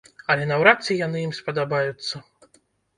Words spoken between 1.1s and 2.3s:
ім спадабаюцца.